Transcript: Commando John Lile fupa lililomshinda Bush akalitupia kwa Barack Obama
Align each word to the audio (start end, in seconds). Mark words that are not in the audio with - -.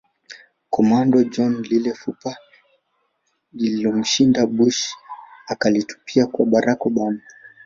Commando 0.73 1.17
John 1.31 1.53
Lile 1.69 1.93
fupa 1.93 2.37
lililomshinda 3.53 4.45
Bush 4.45 4.81
akalitupia 5.47 6.27
kwa 6.27 6.45
Barack 6.45 6.85
Obama 6.85 7.21